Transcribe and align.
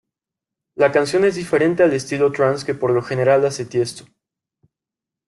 La 0.73 0.91
canción 0.91 1.25
es 1.25 1.35
diferente 1.35 1.83
al 1.83 1.93
estilo 1.93 2.31
Trance 2.31 2.65
que 2.65 2.73
por 2.73 2.89
lo 2.89 3.03
general 3.03 3.45
hace 3.45 3.65
Tiësto. 3.67 4.07